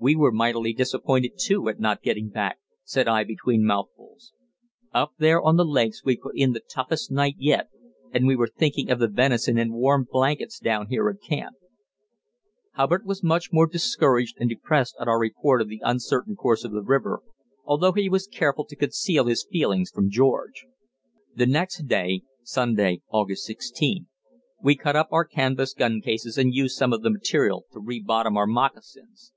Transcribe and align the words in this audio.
"We 0.00 0.16
were 0.16 0.32
mightily 0.32 0.74
disappointed, 0.74 1.38
too, 1.40 1.66
at 1.70 1.80
not 1.80 2.02
getting 2.02 2.28
back," 2.28 2.58
said 2.84 3.08
I 3.08 3.24
between 3.24 3.64
mouthfuls. 3.64 4.34
"Up 4.92 5.12
there 5.16 5.40
on 5.40 5.56
the 5.56 5.64
lakes 5.64 6.04
we 6.04 6.14
put 6.18 6.36
in 6.36 6.52
the 6.52 6.60
toughest 6.60 7.10
night 7.10 7.36
yet, 7.38 7.68
and 8.12 8.26
we 8.26 8.36
were 8.36 8.46
thinking 8.54 8.90
of 8.90 8.98
the 8.98 9.08
venison 9.08 9.56
and 9.56 9.72
warm 9.72 10.06
blankets 10.10 10.58
down 10.58 10.88
here 10.90 11.08
at 11.08 11.26
camp." 11.26 11.56
Hubbard 12.74 13.06
was 13.06 13.22
much 13.22 13.48
discouraged 13.72 14.36
and 14.38 14.50
depressed 14.50 14.94
at 15.00 15.08
our 15.08 15.18
report 15.18 15.62
of 15.62 15.68
the 15.70 15.80
uncertain 15.82 16.36
course 16.36 16.64
of 16.64 16.72
the 16.72 16.82
river, 16.82 17.22
although 17.64 17.92
he 17.92 18.10
was 18.10 18.26
careful 18.26 18.66
to 18.66 18.76
conceal 18.76 19.24
his 19.24 19.46
feelings 19.50 19.90
from 19.90 20.10
George. 20.10 20.66
The 21.34 21.46
next 21.46 21.84
day 21.86 22.24
(Sunday, 22.42 23.00
August 23.08 23.44
16) 23.46 24.06
we 24.62 24.76
cut 24.76 24.96
up 24.96 25.08
our 25.12 25.24
canvas 25.24 25.72
guncases 25.72 26.36
and 26.36 26.52
used 26.52 26.76
some 26.76 26.92
of 26.92 27.00
the 27.00 27.10
material 27.10 27.64
to 27.72 27.80
re 27.80 28.02
bottom 28.02 28.36
our 28.36 28.46
moccasins. 28.46 29.30